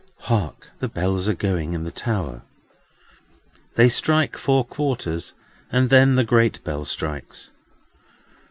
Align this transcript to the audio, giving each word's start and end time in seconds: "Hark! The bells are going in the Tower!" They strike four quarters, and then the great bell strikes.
"Hark! 0.21 0.71
The 0.79 0.87
bells 0.87 1.29
are 1.29 1.35
going 1.35 1.73
in 1.73 1.83
the 1.83 1.91
Tower!" 1.91 2.41
They 3.75 3.87
strike 3.87 4.35
four 4.35 4.65
quarters, 4.65 5.35
and 5.71 5.91
then 5.91 6.15
the 6.15 6.23
great 6.23 6.63
bell 6.63 6.85
strikes. 6.85 7.51